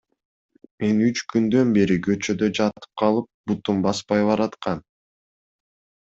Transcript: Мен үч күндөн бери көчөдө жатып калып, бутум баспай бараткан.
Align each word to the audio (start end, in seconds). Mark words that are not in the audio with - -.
Мен 0.83 1.01
үч 1.07 1.19
күндөн 1.33 1.73
бери 1.75 1.97
көчөдө 2.07 2.49
жатып 2.59 2.87
калып, 3.01 3.27
бутум 3.51 3.83
баспай 3.83 4.25
бараткан. 4.31 4.81